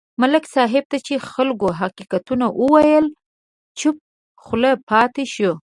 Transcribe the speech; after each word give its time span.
ملک 0.21 0.43
صاحب 0.55 0.83
ته 0.91 0.97
چې 1.07 1.13
خلکو 1.31 1.67
حقیقتونه 1.79 2.45
وویل، 2.61 3.05
چوپه 3.79 4.03
خوله 4.45 4.71
پاتې 4.89 5.23
شو. 5.33 5.51